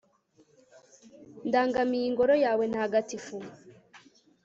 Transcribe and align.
ndangamiye 1.47 2.05
ingoro 2.07 2.33
yawe 2.43 2.63
ntagatifu 2.71 3.37